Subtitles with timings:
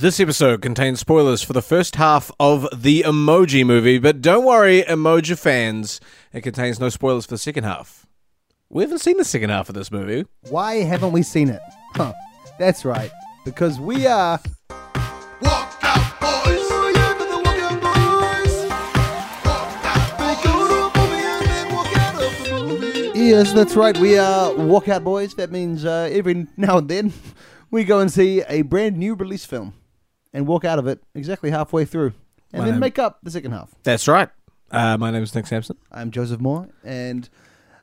[0.00, 4.82] This episode contains spoilers for the first half of the Emoji movie, but don't worry,
[4.82, 6.00] Emoji fans,
[6.32, 8.06] it contains no spoilers for the second half.
[8.70, 10.24] We haven't seen the second half of this movie.
[10.50, 11.60] Why haven't we seen it?
[11.96, 12.12] Huh.
[12.60, 13.10] That's right.
[13.44, 14.38] Because we are.
[23.16, 23.98] Yes, that's right.
[23.98, 25.34] We are walkout boys.
[25.34, 27.12] That means uh, every now and then
[27.72, 29.74] we go and see a brand new release film
[30.32, 32.12] and walk out of it exactly halfway through,
[32.52, 33.74] and My then name- make up the second half.
[33.82, 34.28] That's right.
[34.70, 35.76] Uh, my name is Nic Sampson.
[35.90, 37.28] I'm Joseph Moore, and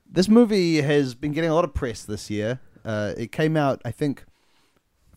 [0.10, 2.60] this movie has been getting a lot of press this year.
[2.84, 4.24] Uh, it came out, I think,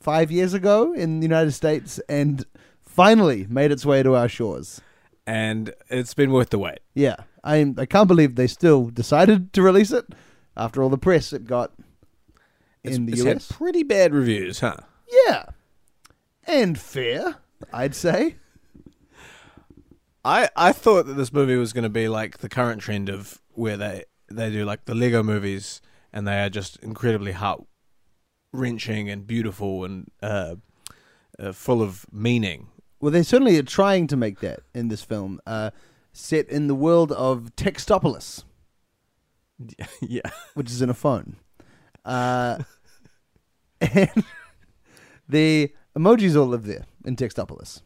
[0.01, 2.45] five years ago in the United States, and
[2.87, 4.81] finally made its way to our shores.
[5.27, 6.79] And it's been worth the wait.
[6.95, 10.07] Yeah, I I can't believe they still decided to release it
[10.57, 11.73] after all the press it got
[12.83, 13.49] in the it's US.
[13.51, 14.77] had pretty bad reviews, huh?
[15.27, 15.45] yeah,
[16.49, 17.37] and fair,
[17.73, 18.37] I'd say.
[20.25, 23.41] I, I thought that this movie was going to be like the current trend of
[23.53, 25.81] where they, they do like the Lego movies
[26.13, 27.65] and they are just incredibly heart
[28.53, 30.57] wrenching and beautiful and uh,
[31.39, 32.69] uh, full of meaning.
[33.01, 35.71] Well, they certainly are trying to make that in this film, uh,
[36.13, 38.45] set in the world of Textopolis.
[40.01, 40.31] yeah.
[40.55, 41.37] which is in a phone.
[42.05, 42.59] Uh,
[43.81, 44.25] and
[45.29, 47.83] the emojis all live there in Textopolis.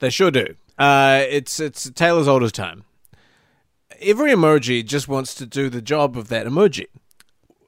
[0.00, 0.54] They sure do.
[0.78, 2.84] Uh, it's it's a tale as old as time.
[4.00, 6.86] Every emoji just wants to do the job of that emoji.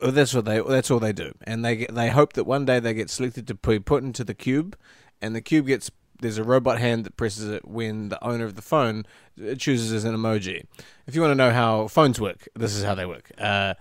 [0.00, 0.60] That's what they.
[0.60, 3.46] That's all they do, and they get, they hope that one day they get selected
[3.48, 4.76] to be put into the cube,
[5.20, 5.90] and the cube gets
[6.22, 9.04] there's a robot hand that presses it when the owner of the phone
[9.40, 10.64] uh, chooses as an emoji.
[11.06, 13.30] If you want to know how phones work, this is how they work.
[13.36, 13.74] Uh,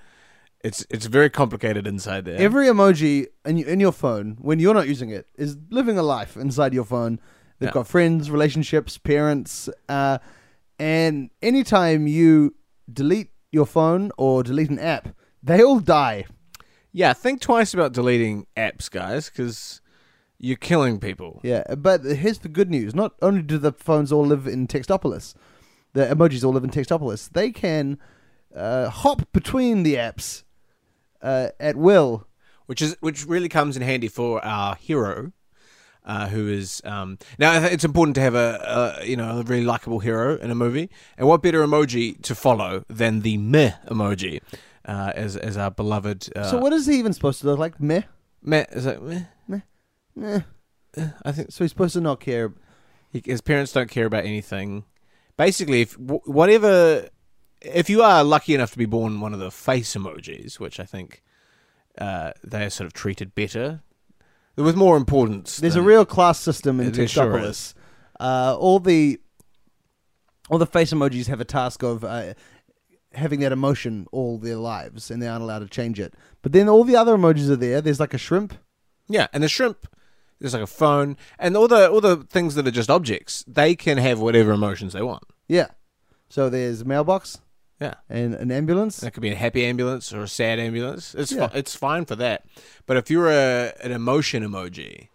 [0.64, 2.40] it's it's very complicated inside there.
[2.40, 6.38] Every emoji in, in your phone, when you're not using it, is living a life
[6.38, 7.20] inside your phone.
[7.60, 7.74] They've Yeah.
[7.74, 10.18] got friends, relationships, parents, uh,
[10.80, 12.56] and anytime you
[12.92, 15.10] delete your phone or delete an app,
[15.44, 16.26] they all die.
[16.94, 19.80] yeah, think twice about deleting apps, guys, because
[20.38, 21.40] you're killing people.
[21.44, 22.94] Yeah, but here's the good news.
[22.94, 25.34] Not only do the phones all live in Textopolis,
[25.94, 27.98] the emojis all live in Textopolis, they can
[28.54, 30.44] uh, hop between the apps
[31.22, 32.28] uh, at will.
[32.68, 35.32] which is which really comes in handy for our hero,
[36.06, 39.66] uh, who is um, now it's important to have a, a you know a really
[39.66, 44.40] likable hero in a movie, and what better emoji to follow than the meh emoji,
[44.86, 46.30] uh, as as our beloved.
[46.36, 47.80] Uh, so what is he even supposed to look like?
[47.80, 48.04] Meh?
[48.42, 49.24] meh is that meh?
[50.16, 50.42] Meh.
[51.24, 52.54] I think So he's supposed to not care.
[53.12, 54.84] he, his parents don't care about anything.
[55.38, 57.08] Basically, if wh- whatever,
[57.62, 60.86] if you are lucky enough to be born one of the face emojis, which I
[60.86, 61.24] think
[61.98, 63.82] uh, they are sort of treated better,
[64.56, 65.58] with more importance.
[65.58, 67.74] There's a real class system in There sure Textopolis.
[68.20, 69.20] uh, all the
[70.50, 72.34] all the face emojis have a task of uh,
[73.14, 76.14] having that emotion all their lives, and they aren't allowed to change it.
[76.42, 77.82] But then all the other emojis are there.
[77.82, 78.54] There's like a shrimp.
[79.08, 79.88] Yeah, and the shrimp,
[80.40, 83.76] there's like a phone, and all the all the things that are just objects, they
[83.76, 85.24] can have whatever emotions they want.
[85.48, 85.68] Yeah.
[86.30, 87.40] So there's a mailbox
[87.82, 88.98] Yeah, and an ambulance.
[88.98, 91.16] that could be a happy ambulance or a sad ambulance.
[91.16, 91.48] It's Yeah.
[91.48, 92.46] fi- it's fine for that.
[92.86, 95.08] But if you're a an emotion emoji,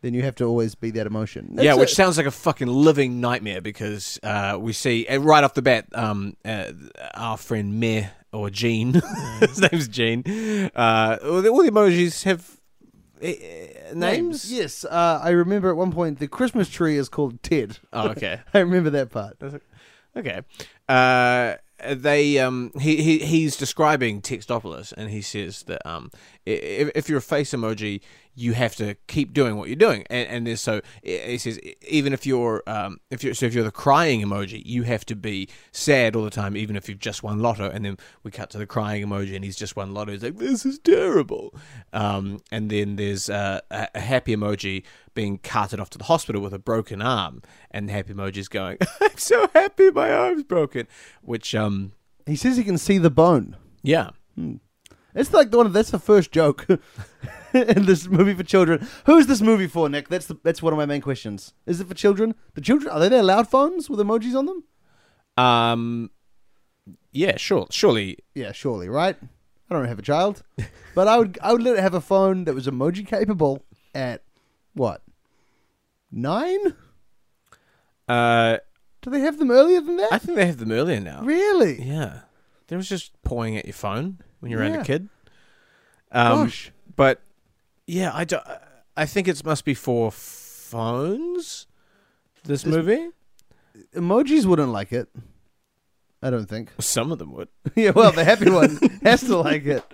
[0.00, 1.56] then you have to always be that emotion.
[1.60, 5.44] yeah, which a- sounds like a fucking living nightmare because uh, we see uh, right
[5.44, 6.72] off the bat, um, uh,
[7.14, 8.94] our friend Meh or Gene,
[9.40, 10.22] his name's Gene.
[10.74, 12.58] Uh, all, the, all the emojis have
[13.22, 14.50] uh, uh, names.
[14.52, 17.78] Yes, uh, I remember at one point the Christmas tree is called Ted.
[17.92, 18.40] Oh, okay.
[18.54, 19.36] I remember that part.
[20.16, 20.40] Okay.
[21.82, 26.10] Uh, they um he, he he's describing Textopolis and he says that um
[26.44, 28.00] if, if you're a face emoji
[28.38, 30.04] you have to keep doing what you're doing.
[30.08, 33.64] And and there's so he says even if you're um if you're so if you're
[33.64, 37.22] the crying emoji you have to be sad all the time even if you've just
[37.22, 37.68] won lotto.
[37.68, 40.12] And then we cut to the crying emoji and he's just won lotto.
[40.12, 41.52] He's like this is terrible.
[41.92, 46.40] Um and then there's uh, a, a happy emoji being carted off to the hospital
[46.40, 47.42] with a broken arm.
[47.72, 50.86] And the happy emoji is going I'm so happy my arm's broken
[51.22, 51.92] which um
[52.26, 53.56] He says he can see the bone.
[53.82, 54.10] yeah.
[54.36, 54.60] And
[55.18, 55.72] It's like the one.
[55.72, 56.64] That's the first joke
[57.52, 58.86] in this movie for children.
[59.06, 60.08] Who's this movie for, Nic?
[60.08, 61.52] That's the, that's one of my main questions.
[61.66, 62.34] Is it for children?
[62.54, 64.64] The children are they their loud phones with emojis on them?
[65.44, 66.10] Um,
[67.12, 68.18] yeah, sure, surely.
[68.34, 69.16] Yeah, surely, right?
[69.70, 70.42] I don't have a child,
[70.94, 73.64] but I would I would let it have a phone that was emoji capable
[73.94, 74.22] at
[74.74, 75.02] what
[76.10, 76.74] nine?
[78.08, 78.58] Uh,
[79.02, 80.12] Do they have them earlier than that?
[80.12, 81.22] I think they have them earlier now.
[81.22, 81.82] really?
[81.82, 82.20] Yeah,
[82.68, 84.80] there was just pointing at your phone when you're around Yeah.
[84.80, 85.08] a kid.
[86.12, 86.72] Um, Gosh.
[86.96, 87.20] but
[87.86, 88.38] yeah, I do,
[88.96, 91.66] I think it must be for phones.
[92.44, 93.10] This This- movie,
[93.94, 95.08] Emojis wouldn't like it.
[96.20, 96.72] I don't think.
[96.80, 97.48] some of them would.
[97.76, 99.84] yeah, well, the happy one has to like it.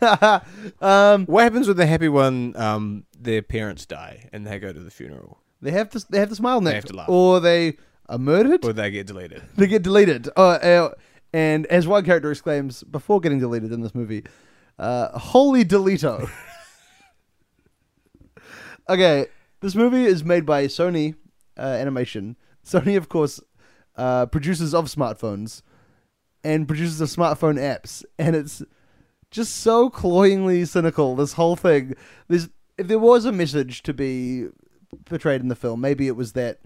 [0.82, 2.54] um, What happens with the happy one?
[2.56, 6.04] Um, their parents die and they go to the funeral, they have to.
[6.10, 7.08] They have to smile next, they have to laugh.
[7.08, 7.76] or they
[8.08, 8.64] are murdered.
[8.64, 9.42] or they get deleted.
[9.56, 10.28] they get deleted.
[10.36, 10.90] Uh, uh,
[11.32, 14.24] and as one character exclaims before getting deleted in this movie,
[14.78, 16.30] uh, "Holy Delito!"
[18.88, 19.26] okay,
[19.60, 21.14] this movie is made by Sony
[21.58, 22.36] uh, Animation.
[22.64, 23.40] Sony, of course,
[23.96, 25.62] uh, producers of smartphones
[26.44, 28.62] and producers of smartphone apps, and it's
[29.30, 31.16] just so cloyingly cynical.
[31.16, 31.94] This whole thing.
[32.28, 34.46] There's if there was a message to be
[35.04, 36.60] portrayed in the film, maybe it was that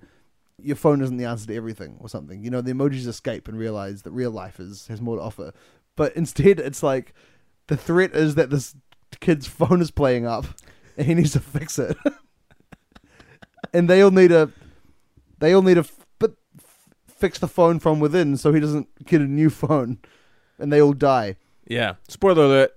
[0.59, 2.43] your phone isn't the answer to everything or something.
[2.43, 5.53] You know, the emojis escape and realize that real life is has more to offer.
[5.97, 7.15] But instead, it's like
[7.69, 8.75] the threat is that this
[9.21, 10.47] kid's phone is playing up,
[10.97, 11.97] and he needs to fix it.
[13.73, 14.51] and they all need a,
[15.39, 18.89] they all need to, f- but f- fix the phone from within so he doesn't
[19.05, 19.99] get a new phone,
[20.59, 21.37] and they all die.
[21.67, 21.95] Yeah.
[22.09, 22.71] Spoiler alert.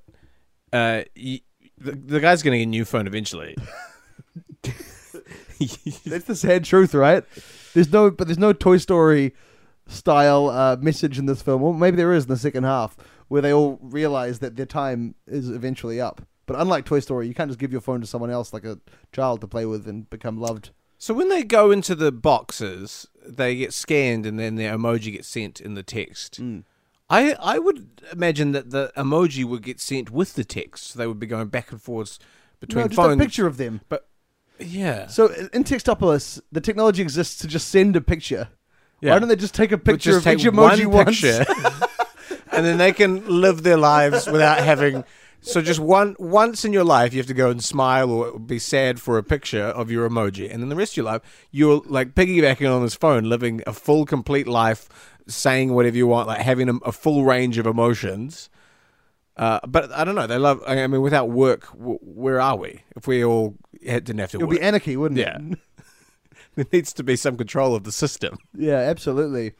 [0.71, 1.41] Uh, y-
[1.77, 3.55] the, the guy's getting a new phone eventually.
[6.05, 7.23] That's the sad truth, right?
[7.75, 9.33] There's no, but there's no Toy Story
[9.87, 11.61] style uh, message in this film.
[11.61, 12.95] Well, maybe there is in the second half,
[13.27, 16.21] where they all realize that their time is eventually up.
[16.45, 18.79] But unlike Toy Story, you can't just give your phone to someone else like a
[19.11, 20.69] child to play with and become loved.
[20.97, 25.27] So when they go into the boxes, they get scanned and then their emoji gets
[25.27, 26.39] sent in the text.
[27.09, 30.91] I I would imagine that the emoji would get sent with the text.
[30.91, 32.19] So they would be going back and forwards
[32.61, 33.19] between no, just phones.
[33.19, 33.81] a picture of them.
[33.89, 34.07] But
[34.59, 38.49] yeah, So in Textopolis, the technology exists to just send a picture.
[39.01, 39.13] yeah.
[39.13, 41.21] Why don't they just take a But picture just of take each emoji one once?
[41.21, 41.45] picture,
[42.51, 45.03] and then they can live their lives without having.
[45.41, 48.57] So just one once in your life, you have to go and smile or be
[48.57, 51.21] sad for a picture of your emoji, and then the rest of your life,
[51.51, 54.89] you're like piggybacking on this phone, living a full, complete life,
[55.27, 58.49] saying whatever you want, like having a, a full range of emotions.
[59.37, 60.27] Uh, but I don't know.
[60.27, 60.61] They love.
[60.65, 62.83] I mean, without work, w- where are we?
[62.95, 63.55] If we all
[63.85, 65.23] had, didn't have to It would work, be anarchy, wouldn't it?
[65.23, 65.37] Yeah.
[65.39, 65.59] it?
[66.55, 69.53] there needs to be some control of the system, yeah, absolutely.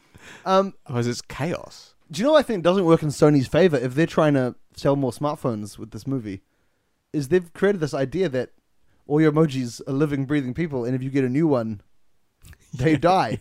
[0.45, 1.93] Um, otherwise it's chaos.
[2.09, 4.55] Do you know what I think doesn't work in Sony's favor if they're trying to
[4.75, 6.41] sell more smartphones with this movie?
[7.11, 8.51] Is they've created this idea that
[9.07, 11.81] all your emojis are living, breathing people, and if you get a new one,
[12.73, 13.39] they die.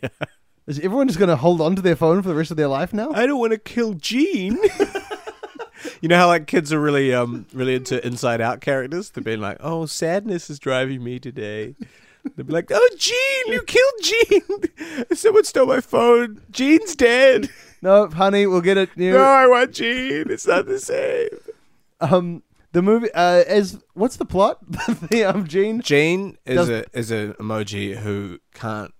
[0.67, 2.69] Is everyone just going to hold on to their phone for the rest of their
[2.69, 3.13] life now?
[3.13, 4.59] I don't want to kill Gene.
[6.01, 9.11] you know how like kids are really um really into inside out characters?
[9.11, 11.75] They're being like, Oh, sadness is driving me today.
[12.37, 15.07] They'll be like, Oh Gene, you killed Gene.
[15.15, 16.41] Someone stole my phone.
[16.51, 17.51] Gene's dead.
[17.83, 19.13] No, honey, we'll get it new.
[19.13, 20.25] No, I want Gene.
[20.31, 21.29] It's not the same.
[22.01, 22.43] Um,
[22.73, 24.59] the movie uh, as what's the plot?
[25.11, 25.81] the um, Gene.
[25.83, 28.93] Gene is Does- a is an emoji who can't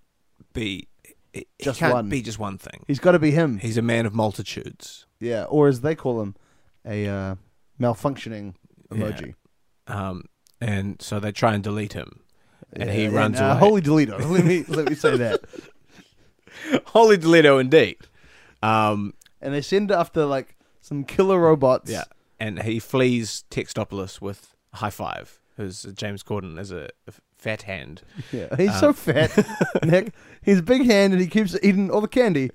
[0.53, 0.89] be
[1.33, 2.09] he Just can't one.
[2.09, 2.85] be just one thing.
[2.87, 3.59] He's got to be him.
[3.59, 5.07] He's a man of multitudes.
[5.19, 6.37] Yeah, or as they call him,
[6.87, 7.35] a uh,
[7.81, 8.55] malfunctioning
[8.91, 9.35] emoji.
[9.87, 10.25] Um,
[10.61, 12.21] and so they try and delete him,
[12.73, 13.59] and he Yeah, runs uh, away.
[13.59, 14.19] Holy Delito.
[14.31, 15.41] let me let me say that.
[16.87, 17.97] Holy Toledo, indeed.
[18.63, 21.91] Um, And they send after like some killer robots.
[21.91, 22.05] yeah,
[22.41, 25.41] and he flees Textopolis with high five.
[25.57, 28.03] Who's James Corden as a, a fat hand.
[28.33, 29.31] Yeah, he's so fat,
[29.85, 30.13] Nic.
[30.43, 32.51] He's a big hand and he keeps eating all the candy.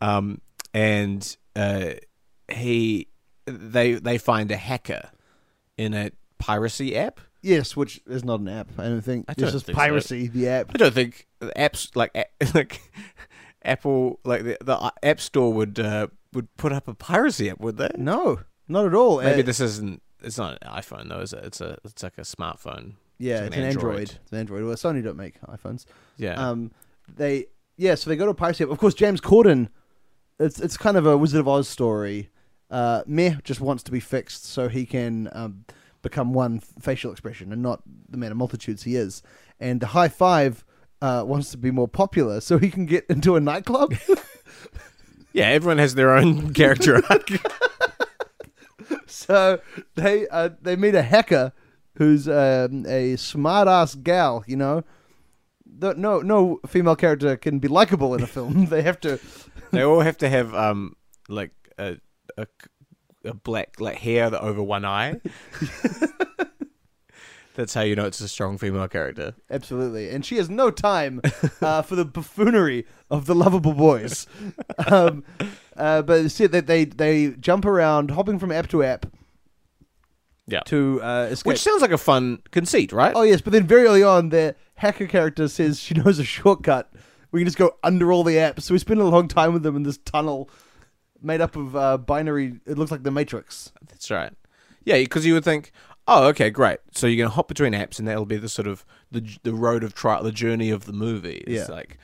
[0.00, 0.40] Um,
[0.74, 1.90] and uh,
[2.50, 3.08] he
[3.46, 5.10] they they find a hacker
[5.76, 7.20] in a piracy app.
[7.40, 8.68] Yes, which is not an app.
[8.78, 9.26] I don't think.
[9.28, 9.72] I it's don't think so.
[9.74, 10.70] piracy, the app.
[10.74, 12.12] I don't think apps like
[12.54, 12.80] like
[13.64, 17.76] Apple like the, the App Store would uh, would put up a piracy app, would
[17.76, 17.90] they?
[17.96, 19.20] No, not at all.
[19.22, 20.02] Maybe Uh, this isn't.
[20.20, 21.44] It's not an iPhone though, is it?
[21.44, 21.78] It's a.
[21.84, 22.94] It's like a smartphone.
[23.18, 23.84] yeah, like it's an an Android.
[23.84, 24.02] Android.
[24.22, 24.64] It's an Android.
[24.64, 25.84] Well, Sony don't make iPhones.
[26.16, 26.34] Yeah.
[26.34, 26.72] Um,
[27.16, 28.70] they yeah, so they go to a piracy app.
[28.70, 29.68] Of course, James Corden.
[30.40, 32.30] It's it's kind of a Wizard of Oz story.
[32.70, 35.64] Uh, Meh just wants to be fixed so he can um,
[36.02, 39.22] become one facial expression and not the man of multitudes he is.
[39.58, 40.64] And the High Five
[41.00, 43.94] uh, wants to be more popular so he can get into a nightclub.
[45.32, 45.46] yeah.
[45.48, 47.28] Everyone has their own character arc.
[49.06, 49.60] so
[49.94, 51.52] they uh, they meet a hacker
[51.94, 54.44] who's um, a smart ass gal.
[54.46, 54.84] You know,
[55.80, 58.66] no no female character can be likable in a film.
[58.70, 59.18] they have to.
[59.70, 60.96] They all have to have um
[61.28, 61.98] like a
[62.42, 62.46] a,
[63.24, 65.20] a black like hair that over one eye.
[67.54, 69.34] That's how you know it's a strong female character.
[69.50, 71.20] Absolutely, and she has no time
[71.60, 74.28] uh, for the buffoonery of the lovable boys.
[74.86, 75.24] Um,
[75.76, 79.06] uh, but see that they they jump around, hopping from app to app
[80.46, 80.60] Yeah.
[80.66, 81.48] to uh, escape.
[81.48, 83.12] Which sounds like a fun conceit, right?
[83.16, 86.92] oh yes, but then very early on, the hacker character says she knows a shortcut.
[87.32, 88.62] We can just go under all the apps.
[88.62, 90.48] So we spend a long time with them in this tunnel
[91.22, 92.60] made up of uh, binary.
[92.66, 93.72] It looks like the Matrix.
[93.88, 94.32] That's right.
[94.84, 95.72] Yeah, because you would think,
[96.06, 96.78] oh, okay, great.
[96.92, 99.84] So you're gonna hop between apps, and that'll be the sort of the the road
[99.84, 101.44] of trial, the journey of the movie.
[101.46, 101.74] It's Yeah.
[101.74, 101.98] like,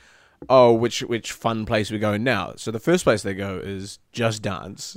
[0.49, 2.53] oh, which which fun place we going now?
[2.57, 4.95] So the first place they go is Just Dance,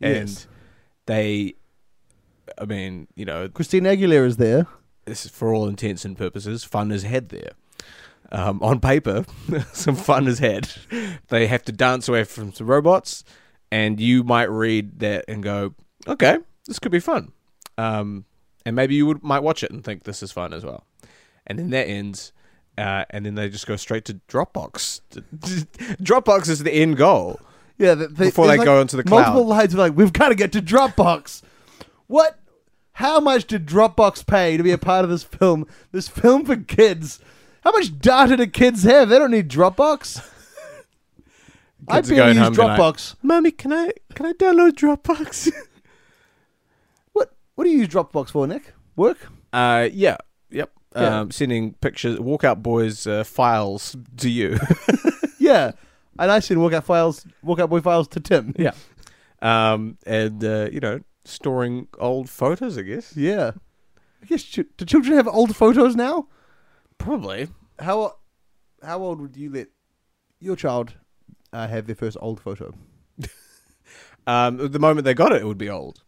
[0.00, 0.46] and Yes.
[1.06, 1.54] they,
[2.58, 4.66] I mean, you know, Christina Aguilera is there.
[5.04, 7.50] this is for all intents and purposes, fun is had there.
[8.32, 9.24] Um, on paper,
[9.72, 10.68] some fun is had.
[11.28, 13.22] They have to dance away from some robots,
[13.76, 15.74] and you might read that and go,
[16.08, 17.32] "Okay, this could be fun,"
[17.76, 18.24] um,
[18.64, 20.86] and maybe you would might watch it and think this is fun as well.
[21.46, 22.32] And then that ends,
[22.78, 25.02] uh, and then they just go straight to Dropbox.
[26.02, 27.38] Dropbox is the end goal.
[27.76, 29.58] Yeah, the, the, Before they go into the multiple cloud.
[29.58, 31.42] lines of like, we've got to get to Dropbox.
[32.06, 32.38] What?
[32.92, 35.66] How much did Dropbox pay to be a part of this film?
[35.92, 37.20] This film for kids.
[37.62, 39.10] How much data do kids have?
[39.10, 40.26] They don't need Dropbox.
[41.88, 43.16] I Kids are barely going use home Dropbox.
[43.22, 45.50] Mommy, can I can I download Dropbox?
[47.12, 47.30] What?
[47.54, 48.72] What do you use Dropbox for, Nic?
[48.96, 49.18] Work?
[49.52, 50.16] Uh, yeah,
[50.50, 50.70] yep.
[50.94, 51.20] Yeah.
[51.20, 54.58] Um, sending pictures, walkout boys uh, files to you.
[55.38, 55.72] Yeah.
[56.18, 58.52] And I send workout files, workout boy files to Tim.
[58.58, 58.72] yeah.
[59.40, 62.76] Um, and uh, you know, storing old photos.
[62.76, 63.52] I guess Yeah.
[64.22, 66.26] I guess ch- do children have old photos now?
[66.98, 67.48] probably.
[67.78, 68.16] How
[68.82, 69.68] how old would you let
[70.40, 70.94] your child
[71.52, 72.74] uh, have their first old photo?
[74.28, 76.02] Um, the moment they got it, it would be old.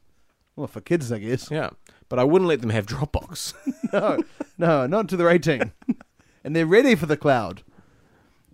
[0.57, 1.52] Well, for kids, I guess.
[1.52, 1.71] Yeah,
[2.09, 3.54] but I wouldn't let them have Dropbox.
[3.92, 4.18] no,
[4.59, 5.71] no, not until they're 18.
[6.42, 7.62] and they're ready for the cloud.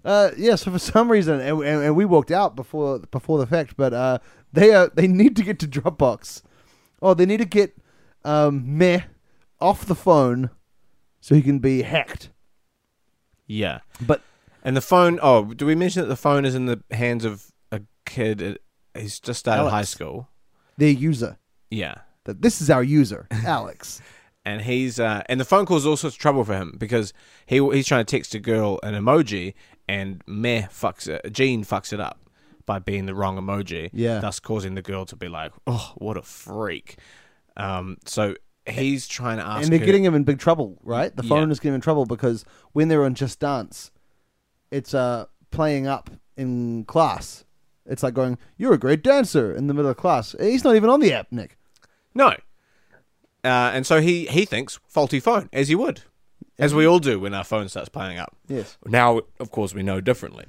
[0.05, 3.47] Uh, yeah, so for some reason, and, and, and we walked out before before the
[3.47, 4.19] fact, but uh,
[4.53, 6.43] they are they need to get to Dropbox.
[7.01, 7.75] Oh, they need to get
[8.23, 9.01] um, Meh
[9.63, 10.51] off the phone
[11.23, 12.29] so he can be hacked.
[13.47, 14.21] yeah, But
[14.65, 15.19] and the phone.
[15.23, 18.59] Oh, do we mention that the phone is in the hands of a kid?
[18.97, 19.73] He's just started Alex.
[19.73, 20.29] high school.
[20.79, 21.39] their user,
[21.71, 24.01] Yeah, that this is our user, Alex.
[24.45, 27.13] and he's uh, and the phone calls all sorts of trouble for him because
[27.47, 29.55] he he's trying to text a girl an emoji
[29.89, 32.19] and meh fucks it, Gene fucks it up
[32.67, 34.21] by being the wrong emoji, Yeah.
[34.21, 36.97] thus causing the girl to be like, oh, what a freak.
[37.59, 38.35] Um, so
[38.67, 41.15] he's trying to ask, and they're her- getting him in big trouble, right?
[41.15, 41.29] The Yeah.
[41.29, 43.91] phone is getting him in trouble because when they're on Just Dance,
[44.75, 47.45] it's uh playing up in class.
[47.87, 50.35] It's like going, "You're a great dancer" in the middle of class.
[50.41, 51.57] He's not even on the app, Nic.
[52.15, 56.03] no, uh, and so he he thinks faulty phone as you would,
[56.59, 58.35] as we all do when our phone starts playing up.
[58.49, 58.79] Yes.
[58.87, 60.47] Now, of course, we know differently.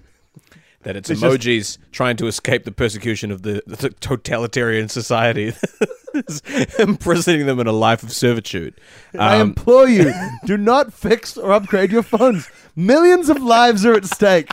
[0.84, 5.51] That it's, It's just- emojis trying to escape the persecution of the, the totalitarian society
[6.80, 8.80] imprisoning them in a life of servitude.
[9.18, 10.14] I Um, implore you,
[10.46, 12.50] do not fix or upgrade your phones.
[12.76, 14.52] Millions of lives are at stake.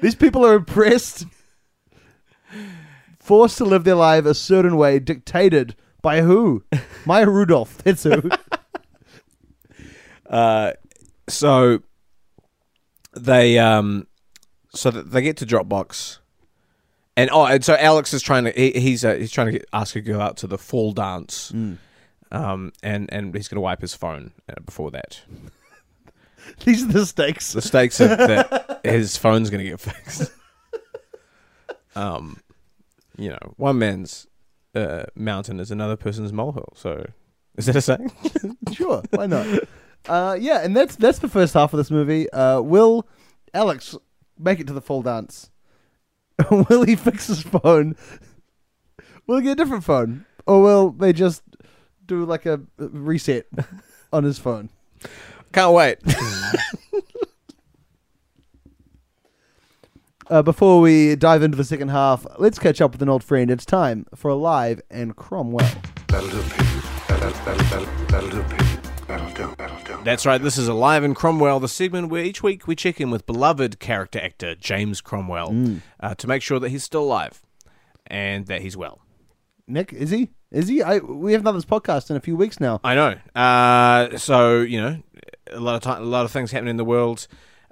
[0.00, 1.26] These people are oppressed,
[3.18, 6.64] forced to live their life a certain way, dictated by who?
[7.04, 7.78] Maya Rudolph.
[7.78, 8.30] That's who.
[10.30, 10.72] uh,
[11.28, 11.82] so
[13.16, 14.06] they um,
[14.74, 16.17] so that they get to Dropbox,
[17.18, 19.66] and oh, and so Alex is trying to he, he's uh, he's trying to get,
[19.72, 21.50] ask a girl out to the fall dance,
[22.30, 25.20] um, and and he's going to wipe his phone uh, before that.
[26.64, 27.52] These are the stakes.
[27.52, 30.32] The stakes are that his phone's going to get fixed.
[31.96, 32.40] Um,
[33.16, 34.28] you know, one man's
[34.76, 36.74] uh, mountain is another person's molehill.
[36.76, 37.04] So,
[37.56, 38.12] is that a saying?
[38.72, 39.46] Sure, why not?
[40.06, 42.30] Uh, yeah, and that's that's the first half of this movie.
[42.30, 43.08] Uh, will
[43.52, 43.96] Alex
[44.38, 45.50] make it to the full dance?
[46.50, 47.96] will he fix his phone?
[49.26, 51.42] Will he get a different phone, or will they just
[52.06, 53.46] do like a reset
[54.12, 54.70] on his phone?
[55.52, 55.98] Can't wait.
[60.30, 63.50] Uh, before we dive into the second half, let's catch up with an old friend.
[63.50, 65.66] It's time for Alive and Cromwell.
[66.08, 66.82] That'll do, Pete.
[67.08, 68.67] That'll, that'll, that'll, that'll do,
[69.08, 69.16] Pete.
[69.16, 70.04] That'll do, that'll do.
[70.04, 70.40] That's right.
[70.40, 73.78] This is Alive in Cromwell, the segment where each week we check in with beloved
[73.80, 77.40] character actor James Cromwell uh, to make sure that he's still alive
[78.06, 79.00] and that he's well.
[79.66, 80.30] Nick, is he?
[80.50, 80.82] Is he?
[80.82, 82.80] I we haven't done this podcast in a few weeks now.
[82.84, 83.14] I know.
[83.34, 85.02] Uh, so you know,
[85.50, 87.26] a lot of time, a lot of things happening in the world.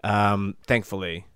[0.05, 1.27] Um, thankfully,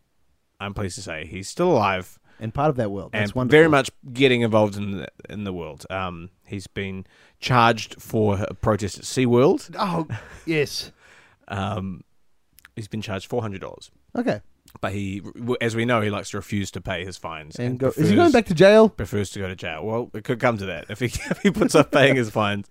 [0.61, 3.13] I'm pleased to say he's still alive And part of that world.
[3.13, 3.59] That's and wonderful.
[3.59, 5.87] very much getting involved in the, in the world.
[5.89, 7.07] Um, he's been
[7.39, 9.75] charged for a protest at SeaWorld.
[9.79, 10.07] Oh,
[10.47, 10.93] yes.
[11.49, 12.05] Um,
[12.77, 14.41] he's been charged four hundred dollars, Okay.
[14.81, 15.21] but he,
[15.61, 17.57] as we know, he likes to refuse to pay his fines.
[17.57, 18.89] And and go, is he going back to jail?
[18.89, 19.85] prefers to go to jail.
[19.85, 22.69] Well, it could come to that if he if he puts up paying his fines.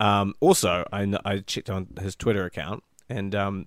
[0.00, 3.66] Um, also, I I checked on his Twitter account, and um,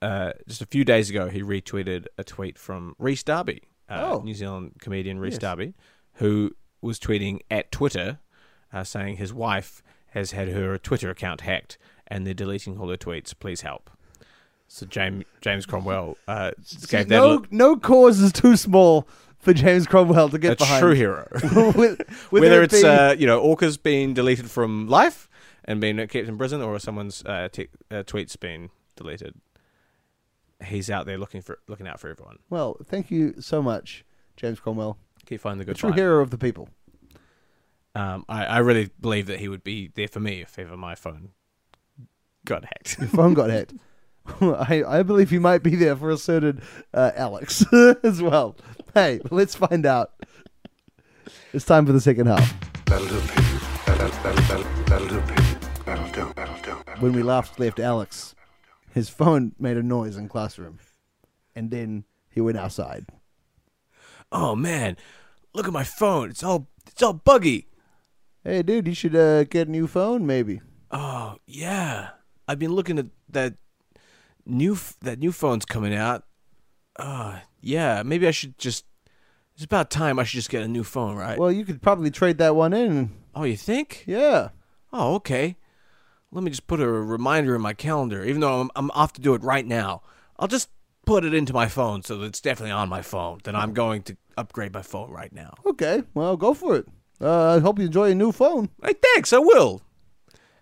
[0.00, 4.20] uh, just a few days ago, he retweeted a tweet from Rhys Darby, uh, Oh.
[4.22, 5.40] New Zealand comedian Rhys Yes.
[5.40, 5.74] Darby,
[6.14, 8.18] who was tweeting at Twitter,
[8.76, 12.96] uh, saying his wife has had her Twitter account hacked, and they're deleting all her
[12.96, 13.32] tweets.
[13.38, 13.90] Please help.
[14.68, 16.50] So James James Cromwell uh,
[16.88, 19.06] gave that no, look, no cause is too small
[19.38, 20.80] for James Cromwell to get a behind.
[20.82, 21.28] true hero.
[21.52, 25.28] Whether- whether, it it's be- uh, you know orcas being deleted from life
[25.64, 29.34] and being kept in prison, or someone's uh, te- uh, tweets being deleted,
[30.64, 32.38] he's out there looking for looking out for everyone.
[32.50, 34.04] well, thank you so much,
[34.36, 35.98] James Cromwell, Keep finding the the good true fight.
[35.98, 36.68] hero of the people.
[37.96, 40.94] Um, I, I really believe that he would be there for me if ever my
[40.94, 41.30] phone
[42.44, 42.98] got hacked.
[42.98, 43.72] Your phone got hacked.
[44.42, 46.60] I, I believe he might be there for a certain
[46.92, 47.64] uh, Alex
[48.02, 48.54] as well.
[48.92, 50.12] Hey, let's find out.
[51.54, 52.54] It's time for the second half.
[52.84, 53.18] That'll do.
[53.86, 57.00] That'll, that'll, that'll, do, do, do.
[57.00, 58.34] When we last left Alex,
[58.92, 60.80] his phone made a noise in classroom,
[61.54, 63.06] and then he went outside.
[64.30, 64.98] oh man,
[65.54, 66.28] look at my phone.
[66.28, 67.68] It's all it's all buggy.
[68.46, 70.60] Hey, dude, you should uh, get a new phone, maybe.
[70.92, 72.10] Oh yeah,
[72.46, 73.54] I've been looking at that
[74.44, 76.22] new f- that new phone's coming out.
[76.94, 78.84] Uh yeah, maybe I should just.
[79.56, 81.36] It's about time I should just get a new phone, right?
[81.36, 83.10] Well, you could probably trade that one in.
[83.34, 84.04] oh, you think?
[84.06, 84.50] Yeah.
[84.92, 85.56] Oh, okay.
[86.30, 89.20] Let me just put a reminder in my calendar, even though I'm, I'm off to
[89.20, 90.02] do it right now.
[90.38, 90.68] I'll just
[91.04, 93.40] put it into my phone so that it's definitely on my phone.
[93.42, 95.54] Then I'm going to upgrade my phone right now.
[95.64, 96.86] Okay, well, go for it.
[97.20, 98.68] Uh, I hope you enjoy your new phone.
[98.84, 99.82] Hey, thanks, I will.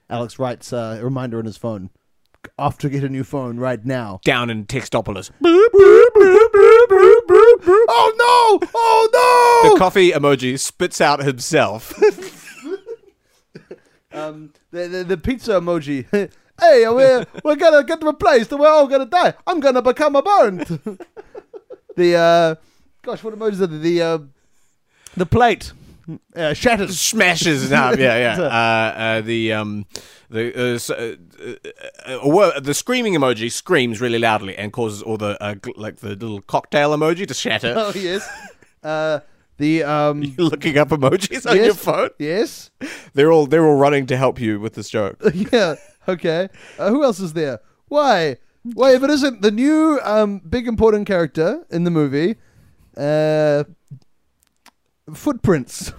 [0.09, 1.91] Alex writes uh, a reminder on his phone.
[2.59, 4.21] Off to get a new phone right now.
[4.25, 5.31] Down in Textopolis.
[7.87, 8.69] Oh no!
[8.75, 9.73] Oh no!
[9.73, 11.95] The coffee emoji spits out himself.
[14.13, 16.05] um, the, the the pizza emoji.
[16.13, 16.29] hey,
[16.89, 18.53] we're we're gonna get replaced.
[18.53, 19.33] and We're all gonna die.
[19.47, 20.69] I'm gonna become a burnt.
[21.97, 22.55] the uh,
[23.03, 23.71] gosh, what emoji is it?
[23.81, 24.19] The uh,
[25.17, 25.73] the plate
[26.37, 26.91] uh, shattered.
[26.91, 27.99] Smashes up.
[27.99, 28.35] Yeah, yeah.
[28.45, 29.87] Uh, uh, the um,
[30.31, 35.43] the uh, uh, uh, uh, the screaming emoji screams really loudly and causes all the
[35.43, 37.75] uh, gl- like the little cocktail emoji to shatter.
[37.85, 38.29] Oh yes.
[38.83, 39.21] Uh,
[39.57, 40.23] the um.
[40.39, 42.11] looking up emojis on yes, your phone.
[42.19, 42.71] Yes.
[43.15, 45.21] They're all they're all running to help you with this joke.
[45.53, 45.77] yeah.
[46.07, 46.49] Okay.
[46.79, 47.61] Uh, who else is there?
[47.89, 48.37] Why?
[48.63, 48.95] Why?
[48.95, 52.37] If it isn't the new um big important character in the movie,
[52.97, 53.65] uh,
[55.13, 55.93] footprints.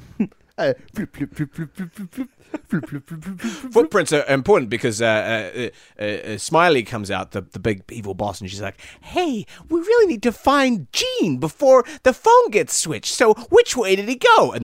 [3.71, 8.49] Footprints are important because uh, uh, Smiley comes out, the, the big evil boss, and
[8.49, 13.13] she's like, Hey, we really need to find Gene before the phone gets switched.
[13.13, 14.53] So, which way did he go?
[14.53, 14.63] And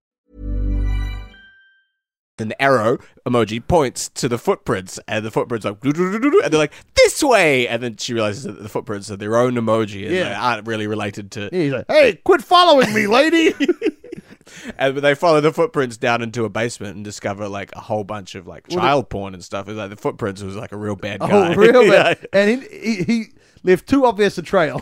[2.41, 5.95] Then the arrow emoji points to the footprints, and the footprints are like, and
[6.51, 10.05] they're like this way, and then she realizes that the footprints are their own emoji
[10.05, 10.23] and Yeah.
[10.29, 11.49] they aren't really related to.
[11.53, 13.53] Yeah, he's like, "Hey, quit following me, lady."
[14.77, 18.35] And they follow the footprints down into a basement and discover like a whole bunch
[18.35, 19.69] of like child porn and stuff.
[19.69, 21.53] It's like the footprints was like a real bad guy.
[21.53, 22.15] oh, real Yeah.
[22.33, 23.25] And he, he he
[23.63, 24.81] left too obvious a trail.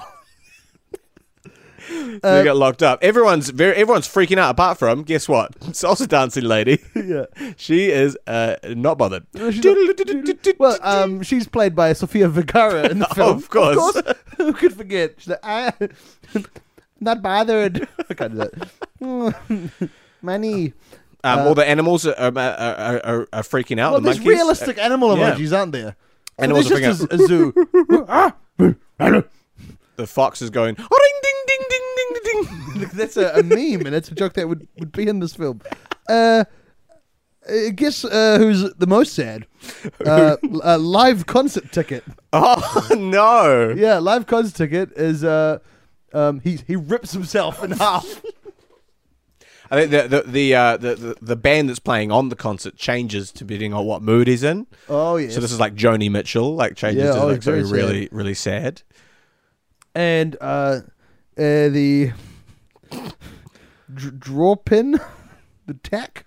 [1.89, 2.99] So they got locked up.
[3.01, 5.57] Everyone's very everyone's freaking out apart from guess what?
[5.71, 6.79] Salsa dancing lady.
[6.95, 7.25] yeah.
[7.57, 9.25] She is uh, not bothered.
[9.35, 9.63] she's
[10.59, 13.37] Well, um, she's played by Sofia Vergara in the Oh, film.
[13.37, 14.01] of course.
[14.37, 15.15] Who could forget?
[15.17, 15.71] She's like, ah,
[16.99, 17.87] not bothered.
[18.09, 18.37] I can't do
[18.99, 19.89] that.
[20.21, 20.73] Money.
[21.23, 23.93] um, all the animals are, are, are, are, are freaking out.
[23.93, 24.35] Well, the there's monkeys.
[24.37, 25.35] realistic animal yeah.
[25.35, 25.95] emojis, aren't there?
[26.37, 27.53] Animals there's are just a, a zoo.
[29.97, 30.87] the fox is going "Oh,
[32.93, 35.61] That's a, a meme, and it's a joke that would, would be in this film.
[36.07, 36.45] Uh,
[37.47, 39.45] uh, guess uh, who's the most sad?
[40.05, 42.03] Uh, a live concert ticket.
[42.33, 43.73] oh no!
[43.77, 45.59] Yeah, live concert ticket is uh,
[46.13, 48.23] um, he he rips himself in half.
[49.71, 52.75] I think the the the, uh, the the the band that's playing on the concert
[52.77, 54.65] changes depending on what mood he's in.
[54.87, 55.29] Oh yeah.
[55.29, 58.13] So this is like Joni Mitchell, like changes Yeah, to oh, like very really sad.
[58.13, 58.81] really sad.
[59.93, 60.81] and uh, uh
[61.37, 62.11] the
[63.93, 64.99] dr- draw pin,
[65.65, 66.25] the tack.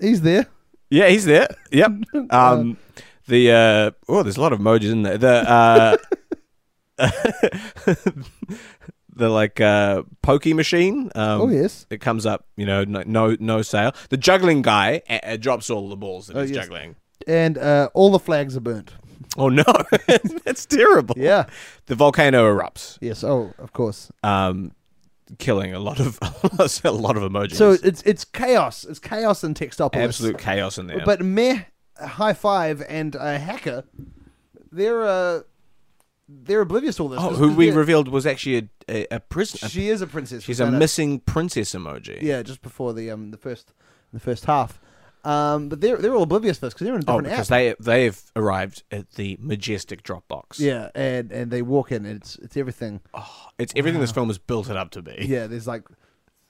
[0.00, 0.46] He's there.
[0.90, 1.48] Yeah, he's there.
[1.72, 1.92] Yep.
[2.30, 2.76] Um,
[3.26, 5.18] the uh, oh, there's a lot of emojis in there.
[5.18, 5.96] The uh,
[9.16, 11.10] the like uh, pokey machine.
[11.14, 11.86] Um, Oh, yes.
[11.90, 13.92] It comes up, you know, no no, no sale.
[14.10, 16.64] The juggling guy uh, uh, drops all the balls that Oh, he's yes.
[16.64, 16.96] juggling.
[17.26, 18.92] And uh, all the flags are burnt.
[19.36, 19.64] Oh no,
[20.44, 21.14] that's terrible.
[21.18, 21.46] Yeah.
[21.86, 23.24] The volcano erupts, Yes.
[23.24, 24.12] Oh, of course.
[24.22, 24.72] um,
[25.38, 26.18] killing a lot of
[26.84, 27.54] a lot of emojis.
[27.54, 28.84] So it's it's chaos.
[28.84, 29.96] It's chaos in Textopolis.
[29.96, 31.02] absolute chaos in there.
[31.04, 31.62] But meh,
[31.98, 33.84] high five, and a hacker.
[34.70, 35.40] They're uh,
[36.28, 37.20] they're oblivious to all this.
[37.20, 39.68] oh, who we revealed was actually a a, a prisoner.
[39.68, 40.42] She is a princess.
[40.42, 42.20] She's a missing princess emoji.
[42.20, 43.72] Yeah, just before the um the first
[44.12, 44.80] the first half.
[45.24, 47.58] Um, but they're they're all oblivious to this because they're in a Oh, because app.
[47.58, 50.58] they they've arrived at the majestic Dropbox.
[50.58, 52.04] Yeah, and and they walk in.
[52.04, 53.00] And it's it's everything.
[53.58, 55.16] it's everything this film has built it up to be.
[55.26, 55.84] Yeah, there's like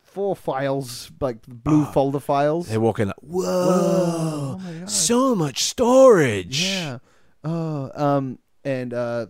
[0.02, 2.68] four files, like blue folder files.
[2.68, 6.62] They walk in like, whoa, so much storage.
[6.64, 6.98] Yeah.
[7.44, 9.26] Oh, um, and uh,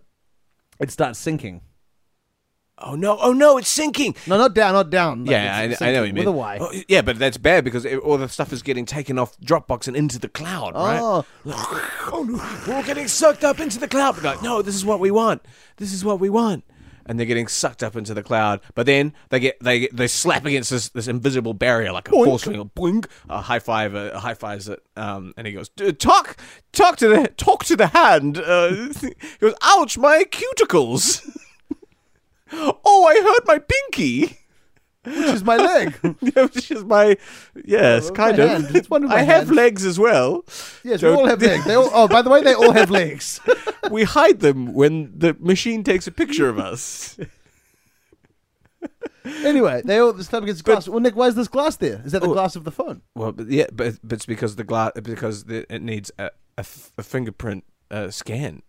[0.80, 1.61] it starts sinking.
[2.78, 3.16] Oh no!
[3.20, 3.56] Oh no!
[3.56, 4.16] It's sinking.
[4.26, 5.24] No, not down, not down.
[5.24, 6.24] like, yeah, it's I, I know what you mean.
[6.24, 6.58] With a Y.
[6.60, 9.87] Oh, yeah, but that's bad because it, all the stuff is getting taken off Dropbox
[9.87, 11.00] and into the cloud, right?
[11.00, 11.24] Oh.
[11.46, 14.16] oh no, we're all getting sucked up into the cloud.
[14.16, 15.42] We're like, no, this is what we want.
[15.76, 16.64] This is what we want.
[17.06, 20.44] And they're getting sucked up into the cloud, but then they get they they slap
[20.44, 24.18] against this, this invisible barrier like a force ring, a boing, a high five, a
[24.18, 26.38] high fives it, um, and he goes, talk,
[26.72, 28.38] talk to the talk to the hand.
[28.38, 31.38] Uh, he goes, ouch, my cuticles.
[32.84, 34.38] oh, I hurt my pinky.
[35.04, 35.98] Which is my leg.
[36.22, 37.18] Yeah, which is my
[37.62, 38.50] yes, Oh, kind my of.
[38.50, 38.76] hand.
[38.76, 39.50] It's one of my I have hands.
[39.50, 40.44] legs as well.
[40.82, 41.64] yes, we Don't- all have legs.
[41.66, 43.38] They all, oh, by the way, they all have legs.
[43.90, 47.18] we hide them when the machine takes a picture of us.
[49.44, 50.88] anyway, they all the stuff against glass.
[50.88, 52.02] well, Nic, why is this glass there?
[52.04, 52.32] Is that the Oh.
[52.32, 53.02] glass of the phone?
[53.14, 56.60] Well, but yeah, but, but it's because the glass because the, it needs a, a,
[56.60, 58.62] f- a fingerprint uh, scan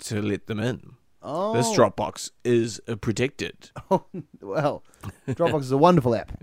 [0.00, 0.94] to let them in.
[1.24, 3.70] Oh, This Dropbox is uh, protected.
[3.90, 4.04] Oh,
[4.40, 4.82] well,
[5.28, 6.32] Dropbox is a wonderful app.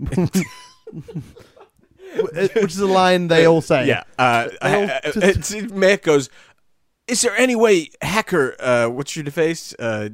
[2.32, 3.86] Which is a line they all say.
[3.86, 6.28] Yeah, uh, all I- I- just- it's, Matt goes.
[7.06, 8.56] Is there any way, hacker?
[8.60, 9.74] Uh, what's your face?
[9.78, 10.10] Uh,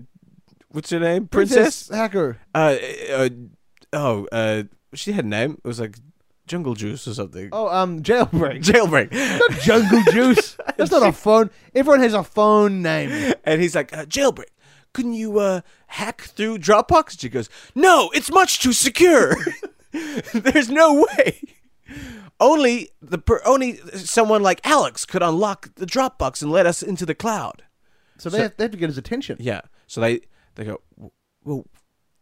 [0.68, 1.26] what's her name?
[1.28, 2.38] Princess Hacker.
[2.54, 2.76] Uh,
[3.12, 3.28] uh,
[3.92, 4.62] oh, uh,
[4.94, 5.58] she had a name.
[5.64, 5.96] It was like
[6.46, 7.50] Jungle Juice or something.
[7.52, 8.62] Oh, um, jailbreak.
[8.62, 9.60] Jailbreak.
[9.62, 10.56] Jungle Juice.
[10.76, 11.50] That's not a phone.
[11.74, 13.34] Everyone has a phone name.
[13.44, 14.46] and he's like, uh, Jailbreak,
[14.96, 17.20] couldn't you uh, hack through Dropbox?
[17.20, 19.36] She goes, No, it's much too secure.
[20.32, 21.38] There's no way.
[22.40, 27.04] Only the per- only someone like Alex could unlock the Dropbox and let us into
[27.04, 27.62] the cloud.
[28.16, 29.36] So they, have, they have to get his attention.
[29.38, 29.60] Yeah.
[29.86, 30.22] So they
[30.54, 30.80] they go,
[31.44, 31.66] well,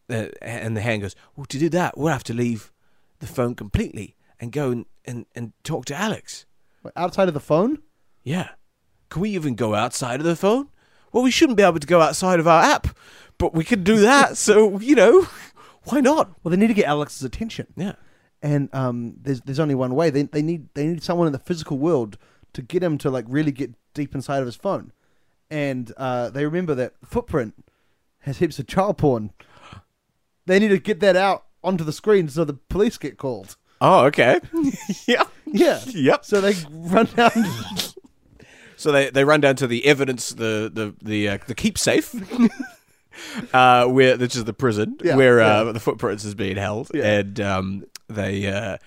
[0.09, 2.73] uh, and the hand goes, well, to do that, we'll have to leave
[3.19, 6.45] the phone completely and go and, and, and talk to Alex.
[6.97, 7.77] Outside of the phone?
[8.21, 8.49] Yeah.
[9.09, 10.67] Can we even go outside of the phone?
[11.15, 12.87] Well, we shouldn't be able to go outside of our app,
[13.37, 14.35] but we could do that.
[14.35, 15.25] so, you know,
[15.85, 16.29] why not?
[16.43, 17.67] Well, they need to get Alex's attention.
[17.77, 17.93] Yeah.
[18.41, 20.09] And um, there's there's only one way.
[20.09, 22.17] They they need they need someone in the physical world
[22.51, 24.91] to get him to like really get deep inside of his phone.
[25.49, 27.63] And uh, they remember that Footprint
[28.23, 29.31] has heaps of child porn.
[30.47, 33.55] They need to get that out onto the screen so the police get called.
[33.79, 34.41] Oh, okay.
[35.07, 35.23] yeah.
[35.45, 35.79] Yeah.
[35.85, 36.25] Yep.
[36.25, 37.31] So they run down.
[38.77, 42.13] So they, they run down to the evidence, the the the uh, the keep safe,
[43.53, 45.71] uh, where which is the prison Yeah, where uh, yeah.
[45.71, 47.03] the footprints is being held, Yeah.
[47.19, 48.77] and um, they uh,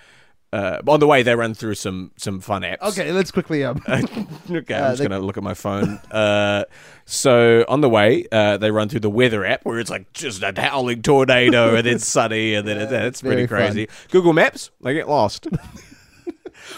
[0.52, 2.80] uh, on the way they run through some some fun apps.
[2.82, 3.82] okay, let's quickly um.
[3.88, 5.98] okay, Uh, I'm just they- gonna look at my phone.
[6.10, 6.64] Uh,
[7.06, 10.42] so on the way, uh, they run through the weather app where it's like just
[10.42, 13.72] a howling tornado and then sunny and then it, it's pretty very fun.
[13.72, 13.88] crazy.
[14.10, 15.46] Google Maps, they get lost.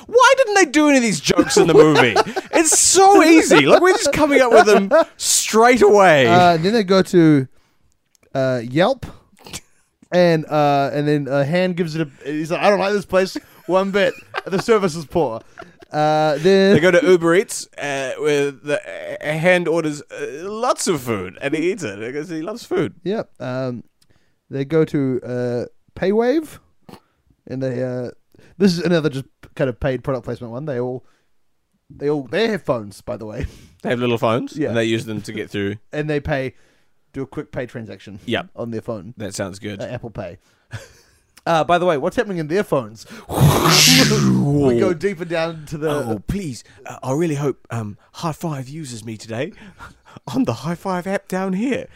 [0.07, 2.15] Why didn't they do any of these jokes in the movie?
[2.53, 3.67] it's so easy.
[3.67, 6.27] Like we're just coming up with them straight away.
[6.27, 7.49] Uh, then they go to
[8.35, 9.07] uh, Yelp,
[10.13, 12.11] and uh, and then a hand gives it a.
[12.25, 14.15] He's like, I don't like this place one bit.
[14.47, 15.41] The service is poor.
[15.93, 18.81] Uh, then they go to Uber Eats, uh, where the
[19.21, 22.95] a hand orders uh, lots of food and he eats it because he loves food.
[23.03, 23.31] Yep.
[23.41, 23.83] Um,
[24.49, 25.65] they go to uh,
[25.99, 26.59] PayWave,
[27.47, 28.11] and they uh,
[28.61, 29.25] this is another just
[29.57, 30.67] kind of paid product placement one.
[30.67, 31.05] They all
[31.91, 33.47] they all they have phones, by the way,
[33.83, 34.69] They have little phones, Yeah.
[34.69, 35.77] and they use them to get through.
[35.93, 36.55] and they pay
[37.13, 38.21] do a quick pay transaction.
[38.27, 38.51] Yep.
[38.55, 39.81] on their phone, That sounds good.
[39.81, 40.39] uh, Apple Pay.
[41.47, 43.07] Uh, by the way, what's happening in their phones?
[43.27, 45.89] we go deeper down to the.
[45.91, 46.63] oh, please!
[46.85, 49.53] Uh, I really hope um, High Five uses me today
[50.35, 51.89] on the High Five app down here.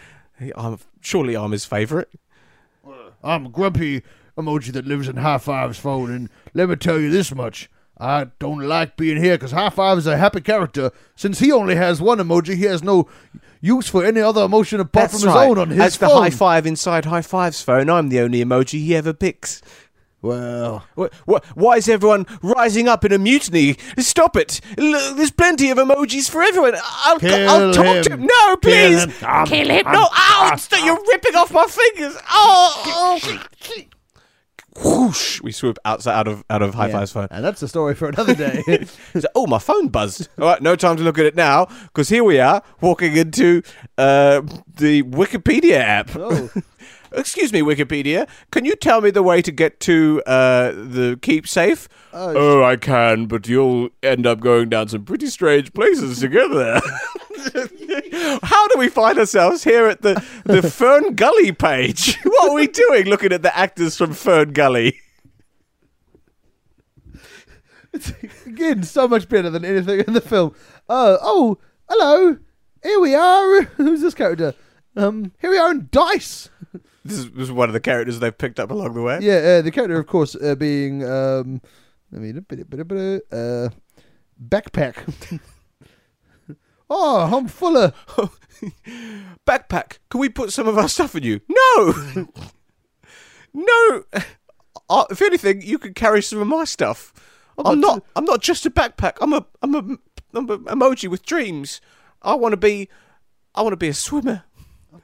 [0.57, 2.09] I'm surely I'm his favourite.
[3.23, 4.03] I'm grumpy
[4.37, 7.71] emoji that lives in High Five's phone, and let me tell you this much.
[7.99, 10.91] I don't like being here because High Five is a happy character.
[11.15, 13.09] Since he only has one emoji, he has no
[13.61, 15.87] use for any other emotion apart from his own on his phone.
[15.87, 16.09] As the.
[16.09, 19.63] High Five inside High Five's phone, I'm the only emoji he ever picks.
[20.23, 20.83] well,
[21.55, 23.77] why is everyone rising up in a mutiny?
[23.99, 24.61] Stop it!
[24.77, 26.75] Look, there's plenty of emojis for everyone.
[26.83, 28.21] I'll, Kill I'll talk to him.
[28.23, 28.27] him.
[28.27, 29.05] No, Kill please!
[29.05, 29.29] him.
[29.29, 29.87] Um, Kill him!
[29.87, 30.09] um, no!
[30.11, 30.57] Ow!
[30.73, 32.17] uh, you're ripping off my fingers!
[32.31, 33.21] Oh!
[33.23, 33.85] oh.
[34.83, 35.41] Whoosh!
[35.41, 36.93] We swoop outside out of out of High yeah.
[36.93, 37.29] Five's phone.
[37.31, 38.63] and that's a story for another day.
[39.15, 40.29] Like, oh, my phone buzzed.
[40.39, 43.63] All right, no time to look at it now, because here we are walking into
[43.97, 44.43] uh,
[44.77, 46.11] the Wikipedia app.
[46.17, 46.51] oh,
[47.17, 48.29] Excuse me, Wikipedia.
[48.51, 51.89] Can you tell me the way to get to uh, the keep safe?
[52.13, 56.29] Oh, oh, I can, but you'll end up going down some pretty strange places to
[56.29, 56.81] get there.
[58.43, 62.19] How do we find ourselves here at the, the Fern Gully page?
[62.25, 65.01] What are we doing looking at the actors from Fern Gully?
[67.93, 68.13] It's,
[68.45, 70.55] again, so much better than anything in the film.
[70.89, 72.39] Uh, oh, hello.
[72.83, 73.63] Here we are.
[73.63, 74.55] Who's this character?
[74.97, 76.51] Um, here we are in Dice.
[77.05, 79.19] This is, one of the characters they've picked up along the way.
[79.21, 81.61] Yeah, uh, the character, of course, uh, being um,
[82.15, 83.69] I mean, a bit, a bit, a bit, uh,
[84.43, 85.41] backpack.
[86.91, 87.95] oh, I'm full of.
[89.47, 91.41] Backpack, can we put some of our stuff in you?
[91.49, 91.95] No!
[93.53, 94.05] no!
[94.89, 97.13] Uh, if anything, you could carry some of my stuff.
[97.59, 98.05] I'm got not.
[98.17, 99.17] I'm not just a backpack.
[99.21, 99.45] I'm a.
[99.61, 99.97] I'm a.
[100.35, 101.81] I'm a emoji with dreams.
[102.23, 102.89] I want to be.
[103.55, 104.45] I want to be a swimmer.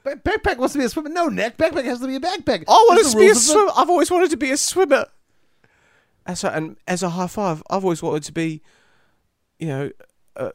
[0.04, 1.08] Ba- backpack wants to be a swimmer.
[1.08, 1.56] No, Nic.
[1.56, 2.64] Backpack has to be a backpack.
[2.68, 3.72] I want That's to the be a rules of the- swimmer.
[3.76, 5.06] I've always wanted to be a swimmer.
[6.26, 8.62] As a, and as a high five, I've always wanted to be,
[9.58, 9.90] you know,
[10.36, 10.50] uh,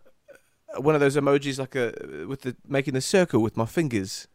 [0.78, 4.28] one of those emojis like a with the making the circle with my fingers.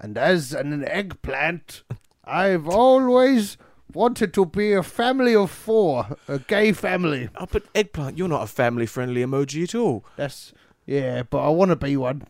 [0.00, 1.82] And as an eggplant,
[2.24, 3.56] I've always
[3.92, 7.28] wanted to be a family of four, a gay family.
[7.36, 10.04] Oh, but eggplant, you're not a family-friendly emoji at all.
[10.16, 10.52] That's
[10.86, 12.22] yeah, but I want to be one.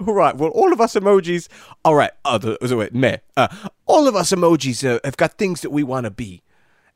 [0.00, 0.36] All right.
[0.36, 1.48] Well, all of us emojis.
[1.84, 2.10] All right.
[2.24, 3.18] Oh, wait, meh.
[3.36, 3.48] Uh,
[3.86, 6.42] all of us emojis uh, have got things that we want to be,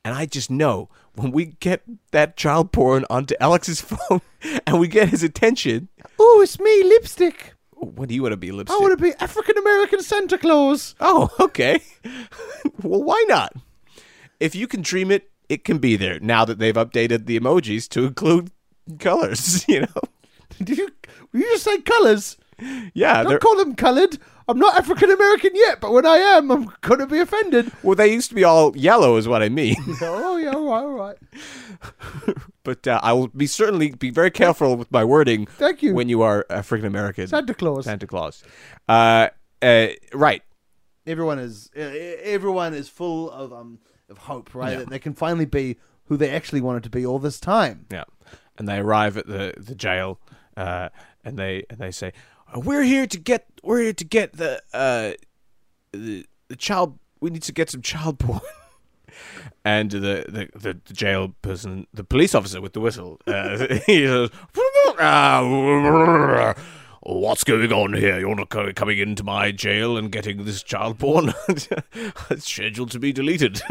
[0.05, 1.83] and I just know when we get
[2.13, 4.21] that child porn onto Alex's phone
[4.67, 5.89] and we get his attention.
[6.19, 7.55] Oh, it's me, lipstick.
[7.73, 8.79] What do you want to be, lipstick?
[8.79, 10.95] I want to be African American Santa Claus.
[11.01, 11.81] Oh, okay.
[12.83, 13.55] well, why not?
[14.39, 16.21] If you can dream it, it can be there.
[16.21, 18.51] Now that they've updated the emojis to include
[18.99, 20.03] colors, you know.
[20.63, 20.89] Did you?
[21.33, 22.37] You just say colors.
[22.95, 24.19] Yeah, they're- Don't call them colored.
[24.49, 27.71] I'm not African American yet, but when I am, I'm gonna be offended.
[27.85, 29.77] well, they used to be all yellow, is what I mean.
[30.03, 31.17] oh yeah, all right, all right.
[32.65, 35.47] but uh, I will be certainly be very careful with my wording.
[35.47, 35.95] Thank you.
[35.95, 37.85] When you are African American, Santa Claus.
[37.85, 38.43] Santa Claus.
[38.89, 39.29] Uh,
[39.63, 40.43] uh, right.
[41.07, 44.73] Everyone is uh, everyone is full of um of hope, right?
[44.73, 44.79] Yeah.
[44.81, 47.87] That they can finally be who they actually wanted to be all this time.
[47.91, 48.05] Yeah.
[48.59, 50.21] And they arrive at the the jail,
[50.57, 50.91] uh,
[51.25, 54.63] and they and they say, "Uh, "We're here to get we're here to get the
[54.73, 55.13] uh,
[55.93, 56.99] the the child.
[57.21, 58.41] We need to get some child porn."
[59.63, 64.31] And the, the, the, jail person, the police officer with the whistle, uh, he says,
[64.99, 66.55] "Ah,
[67.03, 68.21] What's going on here?
[68.21, 71.33] You're not coming into my jail and getting this child porn?
[71.49, 73.63] it's scheduled to be deleted.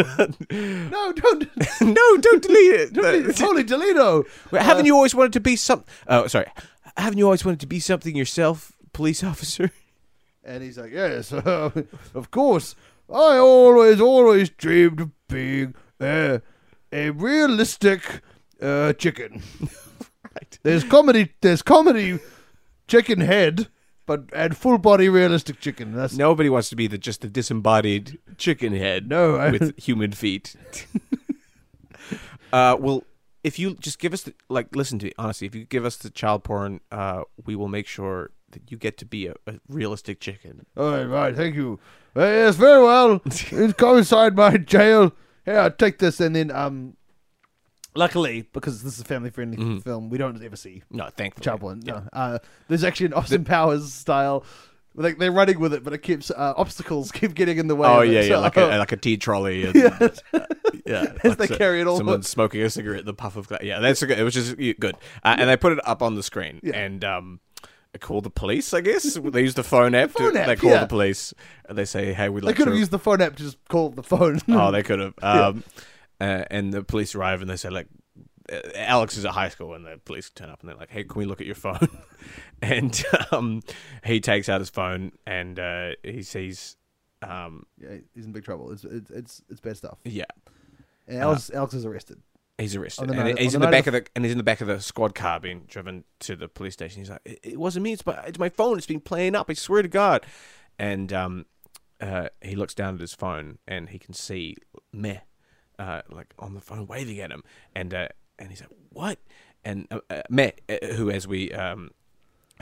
[0.50, 1.48] No, don't.
[1.82, 3.38] no, don't delete it.
[3.38, 4.26] Holy Toledo!
[4.52, 5.84] Wait, haven't you always wanted to be some?
[6.08, 6.48] Oh, sorry.
[6.99, 9.71] Haven't you always wanted to be something yourself, police officer?
[10.43, 12.75] And he's like, yes, of course.
[13.09, 16.39] I always, always dreamed of being uh,
[16.91, 18.21] a realistic
[18.62, 19.41] uh, chicken.
[20.35, 20.59] Right.
[20.62, 21.33] There's comedy.
[21.41, 22.19] There's comedy
[22.88, 23.67] chicken head,
[24.05, 25.93] but and full body realistic chicken.
[25.95, 29.09] That's Nobody wants to be the just the disembodied chicken head.
[29.09, 30.55] No, I- with human feet.
[32.53, 33.03] uh, well,
[33.43, 35.47] if you just give us the like, listen to me honestly.
[35.47, 38.97] If you give us the child porn, uh, we will make sure that you get
[38.97, 40.65] to be a, a realistic chicken.
[40.75, 41.04] all right.
[41.04, 41.36] Right.
[41.36, 41.80] Thank you.
[42.15, 43.21] Uh, yes, very well.
[43.25, 45.13] it's come inside my jail.
[45.45, 46.95] Here, take this, and then um.
[47.95, 51.43] Luckily, because this is a family friendly film, we don't ever see No, thankfully.
[51.43, 51.80] child porn.
[51.84, 54.45] No, uh, there's actually an Austin Powers style
[55.03, 57.88] like they're running with it, but it keeps uh, obstacles keep getting in the way.
[57.88, 58.12] Oh of it.
[58.13, 59.65] yeah, yeah, So- like a like a tea trolley.
[59.65, 60.09] And, yeah,
[60.85, 61.13] yeah.
[61.23, 61.97] As like they so- carry it all.
[61.97, 64.17] Someone smoking a cigarette, the puff of gla- yeah, that's good.
[64.19, 66.77] It was just good, uh, and they put it up on the screen, Yeah.
[66.77, 67.39] and um,
[67.93, 68.73] they call the police.
[68.73, 70.12] I guess they use the phone app.
[70.12, 70.79] Phone to, app, they call yeah.
[70.81, 71.33] the police.
[71.67, 73.43] And they say, "Hey, we'd They like could to." have used the phone app to
[73.43, 74.39] just call the phone.
[74.49, 75.13] oh, they could have.
[75.21, 75.63] Um,
[76.21, 77.98] uh, and the police arrive, and they say, like, uh,
[78.75, 81.17] Alex is at high school, and the police turn up, and they're like, "Hey, can
[81.19, 81.88] we look at your phone?"
[82.62, 83.62] and um,
[84.03, 86.75] he takes out his phone, and uh, he sees.
[87.21, 88.71] Um, yeah, he's in big trouble.
[88.71, 89.97] It's it's it's, it's bad stuff.
[90.05, 90.25] yeah,
[91.07, 92.21] And Alex, Alex is arrested.
[92.57, 94.43] He's arrested, and night- he's in the the back of the and he's in the
[94.43, 97.01] back of the squad car being driven to the police station.
[97.01, 97.93] He's like, "It, it wasn't me.
[97.93, 98.77] It's my it's my phone.
[98.77, 99.49] It's been playing up.
[99.49, 100.25] I swear to God."
[100.77, 101.45] And um,
[102.01, 104.55] uh, he looks down at his phone and he can see
[104.93, 105.19] meh,
[105.77, 107.43] uh, like on the phone waving at him,
[107.75, 108.07] and uh,
[108.39, 109.19] and he's like, "What?"
[109.63, 111.91] And uh, uh, meh, uh, who as we um.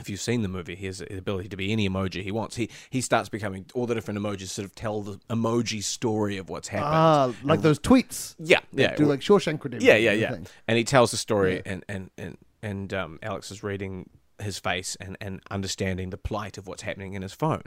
[0.00, 2.54] If you've seen the movie, he has the ability to be any emoji he wants.
[2.54, 6.48] He he starts becoming all the different emojis sort of tell the emoji story of
[6.48, 6.94] what's happened.
[6.94, 8.36] Ah, like And- those tweets.
[8.38, 9.88] yeah, yeah, do like Shawshank Redemption.
[9.88, 10.36] yeah, yeah, yeah.
[10.68, 14.08] And he tells the story, and and and and um, Alex is reading
[14.40, 17.64] his face and and understanding the plight of what's happening in his phone,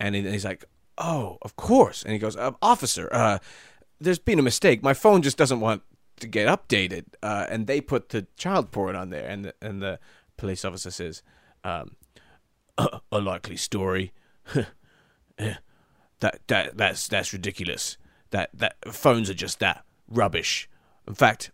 [0.00, 0.64] and he- he's like,
[0.98, 3.38] "Oh, of course." And he goes, uh, "Officer, uh,
[4.00, 4.82] there's been a mistake.
[4.82, 5.82] My phone just doesn't want
[6.20, 9.82] to get updated, uh, and they put the child porn on there." And the, and
[9.82, 9.98] the
[10.36, 11.22] police officer says,
[11.64, 11.96] um,
[12.78, 14.12] "A likely story."
[16.22, 17.98] That that that's that's ridiculous.
[18.30, 20.68] That that phones are just that rubbish.
[21.08, 21.50] In fact,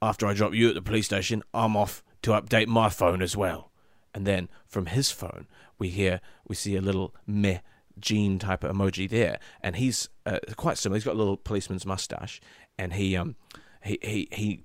[0.00, 3.36] after I drop you at the police station, I'm off to update my phone as
[3.36, 3.72] well.
[4.14, 7.58] And then from his phone, we hear we see a little meh
[7.98, 10.96] Gene type of emoji there, and he's uh, quite similar.
[10.96, 12.40] He's got a little policeman's mustache,
[12.78, 13.34] and he um
[13.84, 14.64] he he he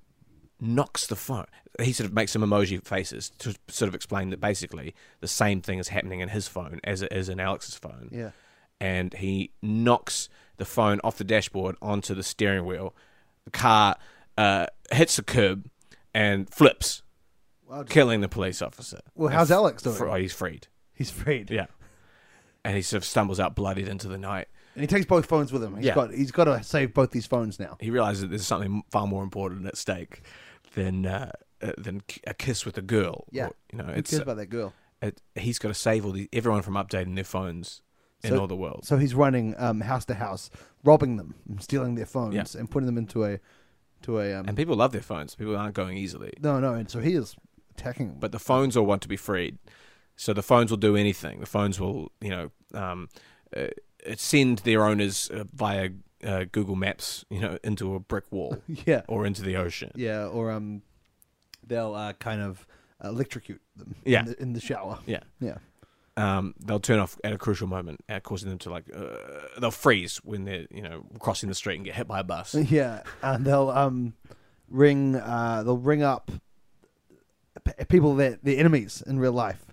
[0.60, 1.46] knocks the phone.
[1.80, 5.62] He sort of makes some emoji faces to sort of explain that basically the same
[5.62, 8.32] thing is happening in his phone as it is in Alex's phone Yeah.
[8.82, 12.96] and he knocks the phone off the dashboard onto the steering wheel.
[13.46, 13.98] The car
[14.38, 15.70] uh, hits the curb
[16.16, 17.04] and flips,
[17.90, 19.02] killing the police officer.
[19.14, 19.96] Well, how's Alex doing?
[19.96, 20.68] Fr- oh, he's freed.
[20.96, 21.52] He's freed.
[21.52, 21.68] Yeah,
[22.66, 24.48] and he sort of stumbles out bloodied into the night.
[24.78, 25.76] And he takes both phones with him.
[25.76, 25.96] He's Yeah.
[25.96, 27.78] got he's got to save both these phones now.
[27.80, 30.22] He realizes that there's something far more important at stake
[30.76, 33.26] than uh, uh, than k- a kiss with a girl.
[33.32, 33.48] Yeah.
[33.48, 34.74] Or, you know, Who it's cares uh, about that girl?
[35.02, 37.82] it, he's got to save all the everyone from updating their phones
[38.24, 38.86] in So- all the world.
[38.86, 40.50] So he's running um, house to house,
[40.84, 42.60] robbing them, and stealing their phones, Yeah.
[42.60, 43.40] and putting them into a
[44.04, 45.34] to a um, and people love their phones.
[45.34, 46.34] People aren't going easily.
[46.40, 46.76] no no.
[46.76, 47.36] And so he is
[47.72, 48.10] attacking.
[48.10, 48.18] them.
[48.20, 49.58] but the phones all want to be freed.
[50.16, 51.40] So the phones will do anything.
[51.40, 53.08] The phones will, you know, um,
[53.56, 53.68] uh,
[54.18, 55.90] send their owners uh, via
[56.26, 59.92] uh, Google Maps, you know, into a brick wall yeah or into the ocean.
[59.96, 60.82] yeah, or um,
[61.66, 62.66] they'll uh, kind of
[63.04, 63.96] electrocute them.
[64.06, 64.22] Yeah.
[64.22, 65.00] in the, in the shower.
[65.06, 65.20] Yeah.
[65.40, 65.58] Yeah.
[66.16, 69.18] Um, they'll turn off at a crucial moment, uh, causing them to like uh,
[69.62, 72.56] they'll freeze when they're you know crossing the street and get hit by a bus.
[72.72, 74.16] Yeah, and they'll um
[74.68, 76.32] ring uh they'll ring up
[77.64, 79.64] p- people that the enemies in real life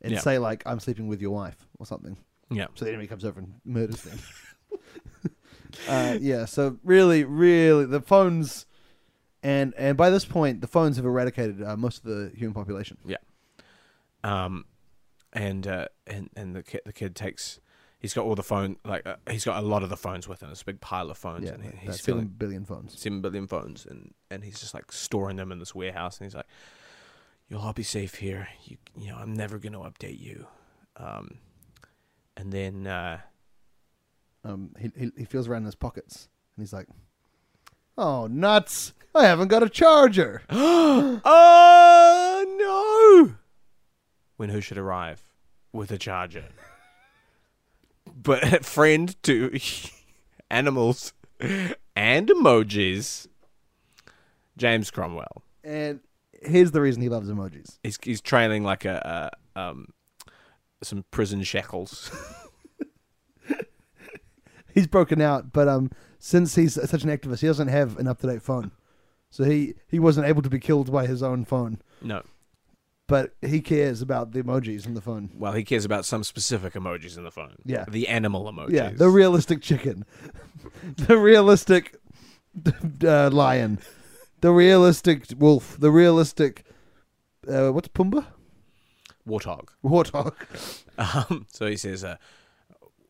[0.00, 0.20] and Yeah.
[0.20, 2.16] say like I'm sleeping with your wife or something.
[2.50, 4.18] Yeah, So the enemy comes over and murders them.
[5.88, 8.66] uh, yeah, so really, really, the phones,
[9.42, 12.98] and and by this point, the phones have eradicated uh, most of the human population.
[13.04, 13.16] yeah.
[14.22, 14.64] Um,
[15.32, 17.60] and uh, and and the kid the kid takes.
[17.98, 20.42] He's got all the phone, like uh, he's got a lot of the phones with
[20.42, 20.50] him.
[20.50, 23.00] It's a big pile of phones, Yeah, and he, that's he's seven feeling billion phones.
[23.00, 26.34] seven billion phones, and and he's just like storing them in this warehouse, and he's
[26.34, 26.46] like,
[27.48, 28.48] "You'll all be safe here.
[28.64, 30.46] You you know, I'm never gonna update you."
[30.98, 31.38] Um,
[32.36, 33.20] and then uh,
[34.44, 36.86] Um, he, he he feels around in his pockets and he's like,
[37.96, 38.92] "Oh nuts!
[39.14, 42.44] I haven't got a charger." oh
[43.28, 43.34] no!
[44.36, 45.22] When who should arrive
[45.72, 46.46] with a charger?
[48.16, 49.58] But friend to
[50.50, 53.26] animals and emojis,
[54.56, 55.42] James Cromwell.
[55.62, 56.00] And
[56.40, 57.78] here's the reason he loves emojis.
[57.82, 59.88] He's he's trailing like a, a um
[60.86, 62.10] some prison shackles.
[64.74, 68.18] He's broken out, but um, since he's such an activist, he doesn't have an up
[68.22, 68.72] to date phone,
[69.30, 71.80] so he he wasn't able to be killed by his own phone.
[72.02, 72.22] no,
[73.06, 75.30] But he cares about the emojis in the phone.
[75.36, 77.54] well he cares about some specific emojis in the phone.
[77.64, 77.84] Yeah.
[77.88, 78.72] the animal emojis.
[78.72, 80.04] Yeah, the realistic chicken,
[80.96, 81.94] the realistic
[83.04, 83.78] uh, lion,
[84.40, 86.64] the realistic wolf, the realistic
[87.48, 88.26] uh, what's Pumbaa?
[89.28, 89.68] Warthog.
[89.84, 90.34] Warthog.
[90.96, 92.18] Um, so he says, uh,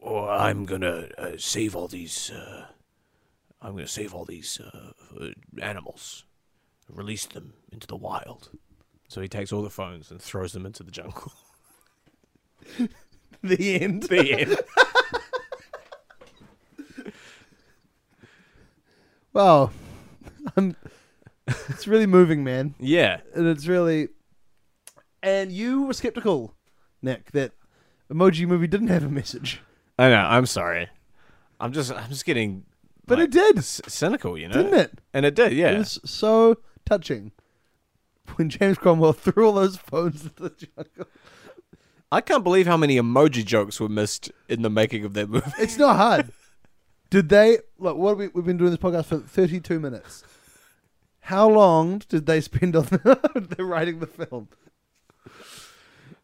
[0.02, 2.30] oh, "I'm gonna uh, save all these.
[2.30, 2.64] Uh,
[3.60, 5.28] I'm gonna save all these uh, uh,
[5.60, 6.24] animals,
[6.88, 8.48] release them into the wild."
[9.08, 11.30] So he takes all the phones and throws them into the jungle.
[13.42, 14.04] the end.
[14.04, 14.56] The end.
[19.34, 19.72] Wow.
[20.56, 20.76] I'm,
[21.46, 22.74] it's really moving, man.
[22.78, 23.20] yeah.
[23.34, 24.08] And it's really.
[25.24, 26.54] And you were skeptical,
[27.00, 27.52] Nic, that
[28.12, 29.62] Emoji Movie didn't have a message.
[29.98, 30.16] I know.
[30.16, 30.88] I'm sorry.
[31.58, 31.90] I'm just.
[31.90, 32.64] I'm just getting.
[33.06, 33.64] But like, it did.
[33.64, 34.54] c- cynical, you know.
[34.62, 34.98] Didn't it?
[35.14, 35.54] And it did.
[35.54, 35.70] Yeah.
[35.70, 37.32] It was so touching
[38.36, 41.06] when James Cromwell threw all those phones into the jungle.
[42.12, 45.50] I can't believe how many emoji jokes were missed in the making of that movie.
[45.58, 46.30] It's not hard.
[47.10, 47.96] Did they look?
[47.96, 50.22] What have we, we've been doing this podcast for thirty-two minutes.
[51.20, 54.48] How long did they spend on the, writing the film?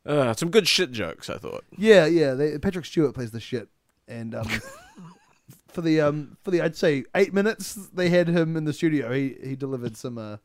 [0.06, 1.64] Uh, some good shit jokes, I thought.
[1.76, 2.34] Yeah, yeah.
[2.34, 3.68] They, Patrick Stewart plays the shit,
[4.08, 4.48] and um,
[5.68, 9.12] for the um, for the I'd say eight minutes they had him in the studio.
[9.12, 10.38] He he delivered some uh,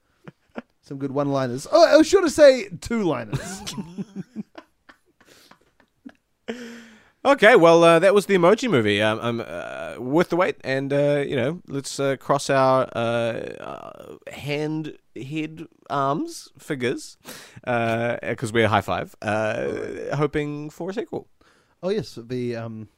[0.82, 1.68] some good one-liners.
[1.72, 3.64] Oh, I was sure to say two-liners.
[7.26, 9.02] Okay, well, uh, that was the Emoji Movie.
[9.02, 13.00] Um, um, uh, worth the wait, and uh, you know, let's uh, cross our uh,
[13.00, 17.18] uh, hand, head, arms, fingers,
[17.64, 21.28] because we're high five, uh, hoping for a sequel.
[21.82, 22.90] oh yes, the um,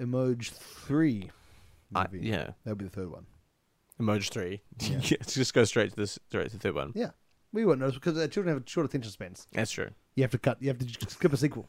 [0.00, 1.30] Emoji Three
[1.90, 2.20] movie.
[2.26, 3.26] yeah, that'll be the third one.
[4.00, 4.62] Emoji three.
[4.80, 4.96] Yeah.
[5.20, 6.92] let's just go straight to this, straight to the third one.
[6.94, 7.10] Yeah,
[7.52, 9.48] we won't notice because children have short attention spans.
[9.52, 9.90] That's true.
[10.14, 10.62] You have to cut.
[10.62, 11.68] You have to skip a sequel.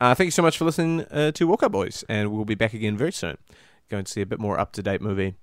[0.00, 2.54] Uh, thank you so much for listening uh, to Walk Up Boys, and we'll be
[2.54, 3.38] back again very soon.
[3.88, 5.34] Going to see a bit more up to date movie.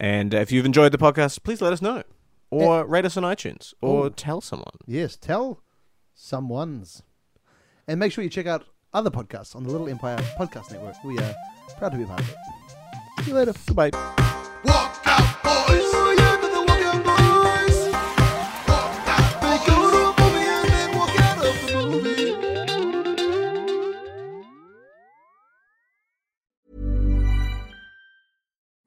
[0.00, 2.02] And uh, if you've enjoyed the podcast, please let us know,
[2.50, 4.08] or rate us on iTunes, or Oh.
[4.08, 4.74] tell someone.
[4.86, 5.60] Yes, tell
[6.14, 7.02] someone's.
[7.86, 10.96] And make sure you check out other podcasts on the Little Empire Podcast Network.
[11.04, 11.34] We are
[11.78, 12.36] proud to be a part of it.
[13.24, 13.52] See you later.
[13.66, 14.21] Goodbye.